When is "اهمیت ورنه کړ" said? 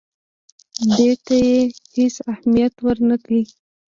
2.33-3.31